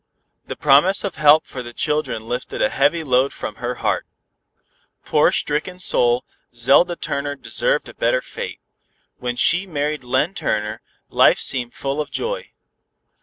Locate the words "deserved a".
7.35-7.93